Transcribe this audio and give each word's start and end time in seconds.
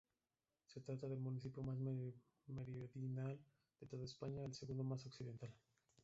Se 0.65 0.79
trata 0.81 1.07
del 1.07 1.19
municipio 1.19 1.61
más 1.61 1.77
meridional 1.77 3.37
de 3.79 3.85
toda 3.85 4.03
España, 4.03 4.41
y 4.41 4.45
el 4.45 4.55
segundo 4.55 4.83
más 4.83 5.05
occidental. 5.05 5.53